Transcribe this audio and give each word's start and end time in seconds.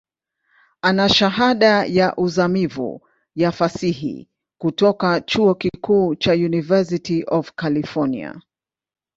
Ana 0.81 1.09
Shahada 1.09 1.85
ya 1.85 2.15
uzamivu 2.17 3.07
ya 3.35 3.51
Fasihi 3.51 4.29
kutoka 4.57 5.21
chuo 5.21 5.55
kikuu 5.55 6.15
cha 6.15 6.33
University 6.33 7.23
of 7.27 7.51
California. 7.55 8.41